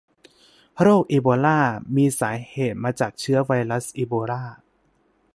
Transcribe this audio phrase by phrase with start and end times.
[0.81, 1.59] โรคอีโบลา
[1.95, 4.43] มีสาเหตุมาจากเชื้อไวรัสอีโบลา